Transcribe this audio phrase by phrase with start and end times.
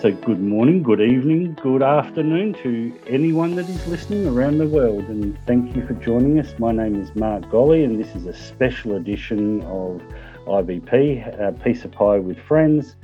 [0.00, 5.02] So, good morning, good evening, good afternoon to anyone that is listening around the world,
[5.08, 6.54] and thank you for joining us.
[6.56, 10.00] My name is Mark Golley, and this is a special edition of
[10.46, 12.94] IBP, a Piece of Pie with Friends,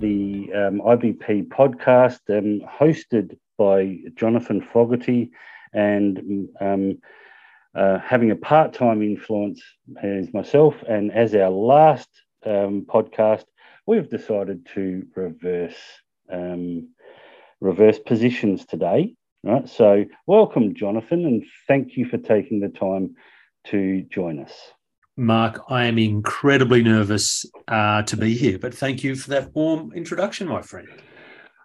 [0.00, 5.30] the um, IBP podcast, um, hosted by Jonathan Fogarty,
[5.72, 6.98] and um,
[7.74, 9.62] uh, having a part time influence
[10.02, 10.74] as myself.
[10.86, 12.10] And as our last
[12.44, 13.44] um, podcast,
[13.86, 16.88] we've decided to reverse um,
[17.60, 19.14] reverse positions today.
[19.42, 19.68] Right.
[19.68, 23.14] So, welcome, Jonathan, and thank you for taking the time
[23.66, 24.52] to join us.
[25.16, 29.92] Mark, I am incredibly nervous uh, to be here, but thank you for that warm
[29.92, 30.88] introduction, my friend.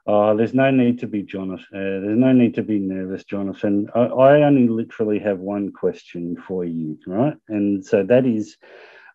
[0.06, 1.66] Oh, there's no need to be Jonathan.
[1.74, 3.88] Uh, there's no need to be nervous, Jonathan.
[3.96, 7.36] I, I, only literally have one question for you, right?
[7.48, 8.58] And so that is,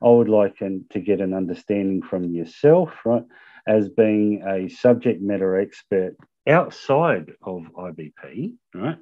[0.03, 3.25] I would like an, to get an understanding from yourself, right?
[3.67, 8.99] As being a subject matter expert outside of IBP, right?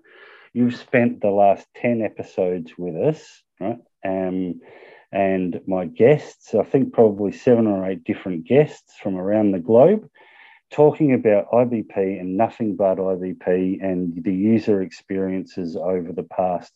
[0.52, 3.78] You've spent the last 10 episodes with us, right?
[4.04, 4.60] Um,
[5.10, 10.08] and my guests, I think probably seven or eight different guests from around the globe,
[10.70, 16.72] talking about IBP and nothing but IBP and the user experiences over the past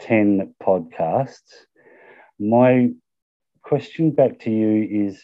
[0.00, 1.52] 10 podcasts.
[2.40, 2.90] My
[3.62, 5.22] question back to you is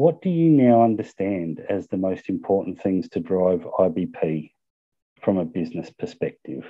[0.00, 4.50] what do you now understand as the most important things to drive IBP
[5.20, 6.64] from a business perspective?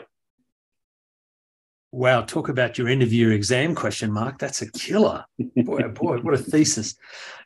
[1.92, 4.40] Wow, talk about your end of year exam question, Mark.
[4.40, 5.24] That's a killer.
[5.56, 6.94] Boy, boy, what a thesis.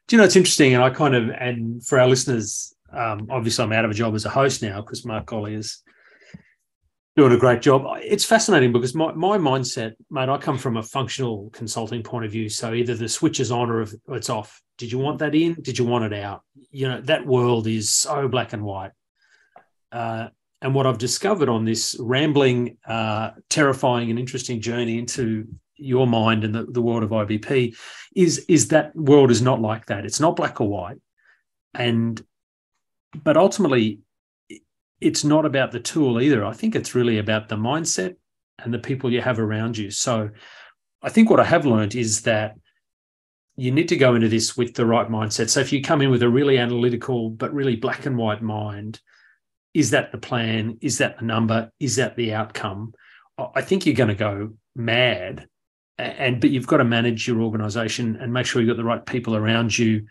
[0.08, 0.72] Do you know it's interesting?
[0.72, 4.14] And I kind of, and for our listeners, um, obviously I'm out of a job
[4.14, 5.82] as a host now because Mark Golley is
[7.17, 7.84] doing a great job.
[8.03, 12.33] It's fascinating because my, my mindset, mate, I come from a functional consulting point of
[12.33, 12.48] view.
[12.48, 14.61] So either the switch is on or it's off.
[14.79, 15.55] Did you want that in?
[15.55, 16.42] Did you want it out?
[16.70, 18.91] You know, that world is so black and white.
[19.92, 20.29] Uh,
[20.61, 26.42] and what I've discovered on this rambling, uh, terrifying, and interesting journey into your mind
[26.42, 27.77] and the, the world of IBP
[28.17, 30.05] is, is that world is not like that.
[30.05, 30.97] It's not black or white.
[31.74, 32.20] And
[33.23, 34.01] but ultimately,
[35.05, 36.45] it's not about the tool either.
[36.45, 38.17] I think it's really about the mindset
[38.59, 39.91] and the people you have around you.
[39.91, 40.31] So
[41.03, 42.55] I think what I have learned is that
[43.57, 45.51] you need to go into this with the right mindset.
[45.51, 48.98] So if you come in with a really analytical but really black and white mind,
[49.75, 50.79] is that the plan?
[50.81, 51.71] Is that the number?
[51.79, 52.95] Is that the outcome?
[53.55, 55.47] I think you're going to go mad.
[55.98, 59.05] And but you've got to manage your organization and make sure you've got the right
[59.05, 60.07] people around you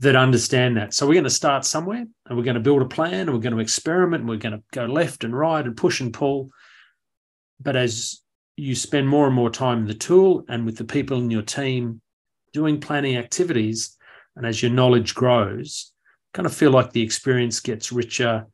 [0.00, 0.94] that understand that.
[0.94, 3.40] So we're going to start somewhere and we're going to build a plan and we're
[3.40, 4.22] going to experiment.
[4.22, 6.50] And we're going to go left and right and push and pull.
[7.60, 8.20] But as
[8.56, 11.42] you spend more and more time in the tool and with the people in your
[11.42, 12.00] team
[12.52, 13.96] doing planning activities,
[14.36, 15.92] and as your knowledge grows,
[16.32, 18.46] kind of feel like the experience gets richer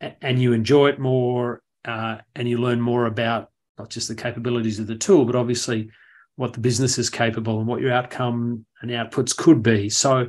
[0.00, 4.78] and you enjoy it more uh, and you learn more about not just the capabilities
[4.78, 5.90] of the tool, but obviously
[6.34, 9.88] what the business is capable and what your outcome and outputs could be.
[9.88, 10.28] So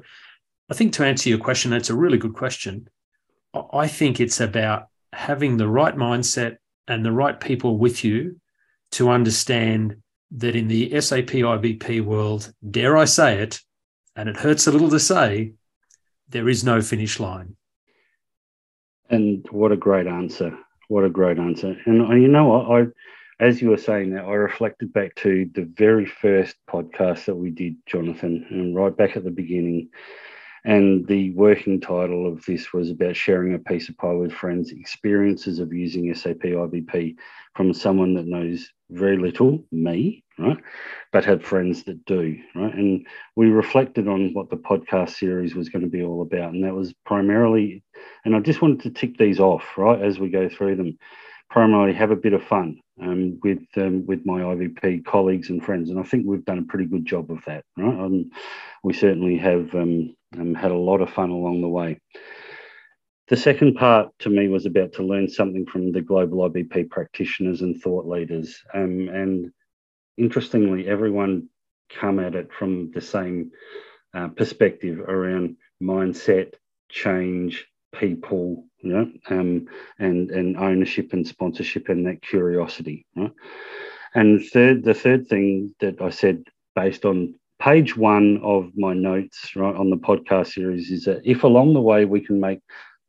[0.69, 2.89] I think to answer your question, that's a really good question.
[3.73, 6.57] I think it's about having the right mindset
[6.87, 8.39] and the right people with you
[8.91, 9.97] to understand
[10.31, 13.61] that in the SAP IBP world, dare I say it,
[14.15, 15.53] and it hurts a little to say,
[16.29, 17.55] there is no finish line.
[19.09, 20.57] And what a great answer.
[20.89, 21.77] What a great answer.
[21.85, 22.65] And uh, you know what?
[22.69, 22.87] I,
[23.39, 27.51] as you were saying that, I reflected back to the very first podcast that we
[27.51, 29.89] did, Jonathan, and right back at the beginning.
[30.67, 34.69] And the working title of this was about sharing a piece of pie with friends,
[34.71, 37.15] experiences of using SAP IBP
[37.55, 40.57] from someone that knows very little, me, right?
[41.13, 42.73] But have friends that do, right?
[42.73, 43.07] And
[43.37, 46.53] we reflected on what the podcast series was going to be all about.
[46.53, 47.81] And that was primarily,
[48.25, 50.97] and I just wanted to tick these off, right, as we go through them.
[51.49, 55.89] Primarily have a bit of fun um, with um, with my IBP colleagues and friends,
[55.89, 57.99] and I think we've done a pretty good job of that, right?
[57.99, 58.31] Um,
[58.83, 61.99] we certainly have um, um, had a lot of fun along the way.
[63.29, 67.61] The second part to me was about to learn something from the global IBP practitioners
[67.61, 68.57] and thought leaders.
[68.73, 69.51] Um, and
[70.17, 71.49] interestingly, everyone
[71.89, 73.51] come at it from the same
[74.13, 76.53] uh, perspective around mindset,
[76.89, 79.65] change, people, you know, um,
[79.99, 83.05] and and ownership and sponsorship and that curiosity.
[83.15, 83.31] Right?
[84.13, 86.43] And third, the third thing that I said
[86.75, 91.43] based on page one of my notes right on the podcast series is that if
[91.43, 92.59] along the way we can make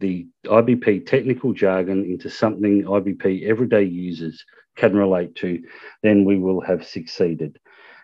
[0.00, 4.44] the IBP technical jargon into something IBP everyday users
[4.76, 5.60] can relate to,
[6.02, 7.58] then we will have succeeded.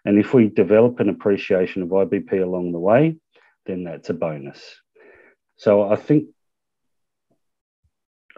[0.04, 3.16] And if we develop an appreciation of IBP along the way,
[3.64, 4.80] then that's a bonus.
[5.56, 6.26] So I think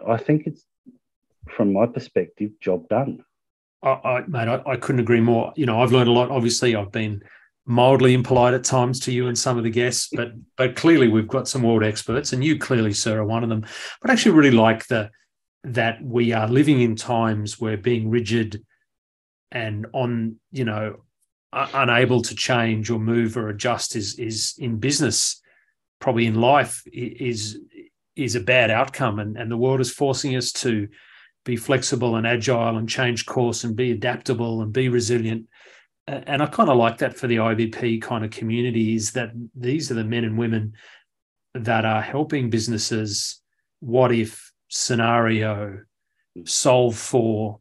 [0.05, 0.63] I think it's
[1.49, 3.23] from my perspective, job done.
[3.83, 5.53] I, I mate, I, I couldn't agree more.
[5.55, 6.31] You know, I've learned a lot.
[6.31, 7.21] Obviously, I've been
[7.65, 11.27] mildly impolite at times to you and some of the guests, but but clearly we've
[11.27, 13.65] got some world experts, and you clearly, sir, are one of them.
[14.01, 15.11] But I actually really like the
[15.63, 18.63] that we are living in times where being rigid
[19.51, 20.97] and on, you know,
[21.51, 25.41] unable to change or move or adjust is is in business,
[25.99, 27.59] probably in life is
[28.17, 30.87] is a bad outcome, and and the world is forcing us to
[31.45, 35.47] be flexible and agile and change course and be adaptable and be resilient.
[36.05, 39.89] And I kind of like that for the IBP kind of community is that these
[39.89, 40.73] are the men and women
[41.53, 43.41] that are helping businesses
[43.79, 45.79] what if scenario
[46.45, 47.59] solve for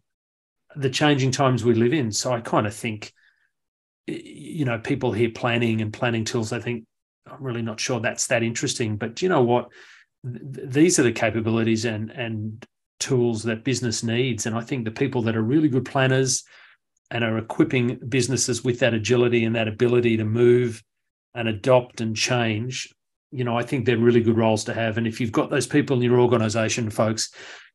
[0.75, 2.11] the changing times we live in.
[2.13, 3.13] So I kind of think,
[4.07, 6.85] you know, people hear planning and planning tools, I think,
[7.27, 8.97] I'm really not sure that's that interesting.
[8.97, 9.71] But you know what?
[10.27, 12.67] These are the capabilities and and
[12.99, 14.47] tools that business needs.
[14.47, 16.45] And I think the people that are really good planners
[17.11, 20.83] and are equipping businesses with that agility and that ability to move
[21.35, 22.93] and adopt and change,
[23.31, 24.99] you know, I think they're really good roles to have.
[24.99, 27.31] And if you've got those people in your organization, folks,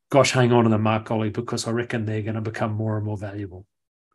[0.10, 2.98] gosh, hang on to them, Mark Golley, because I reckon they're going to become more
[2.98, 3.66] and more valuable.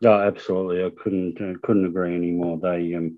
[0.00, 0.85] Yeah, absolutely.
[0.85, 2.59] I couldn't uh, couldn't agree anymore.
[2.59, 3.17] They um,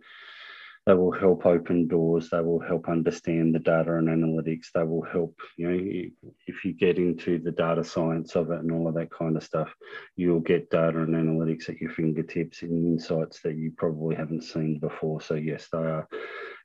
[0.89, 5.03] they will help open doors they will help understand the data and analytics they will
[5.03, 8.95] help you know if you get into the data science of it and all of
[8.95, 9.69] that kind of stuff
[10.17, 14.79] you'll get data and analytics at your fingertips and insights that you probably haven't seen
[14.79, 15.21] before.
[15.21, 16.09] So yes they are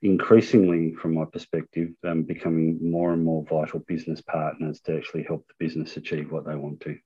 [0.02, 5.46] increasingly from my perspective um, becoming more and more vital business partners to actually help
[5.48, 6.98] the business achieve what they want to.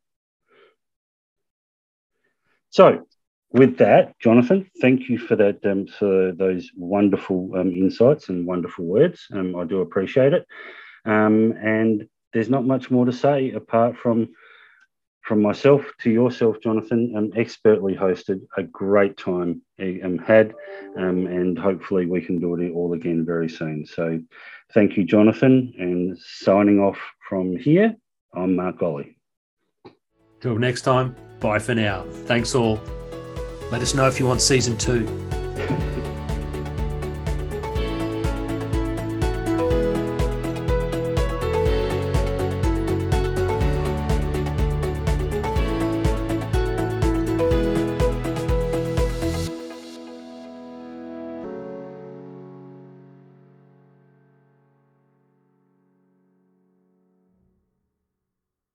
[2.70, 3.08] So
[3.52, 8.86] with that, Jonathan, thank you for that um, for those wonderful um, insights and wonderful
[8.86, 9.26] words.
[9.32, 10.46] Um, I do appreciate it.
[11.06, 14.30] Um, and there's not much more to say apart from
[15.22, 17.14] from myself to yourself, Jonathan.
[17.18, 20.54] Um, expertly hosted, a great time um, had,
[20.98, 23.86] um, and hopefully we can do it all again very soon.
[23.86, 24.22] So,
[24.74, 25.74] thank you, Jonathan.
[25.78, 26.98] And signing off
[27.28, 27.96] from here,
[28.34, 29.16] I'm Mark Golley.
[30.40, 32.06] Till next time, bye for now.
[32.26, 32.80] Thanks all.
[33.70, 35.06] Let us know if you want season two.